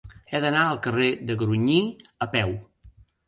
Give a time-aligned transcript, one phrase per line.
[0.29, 1.77] He d'anar al carrer de Grunyí
[2.27, 2.57] a peu.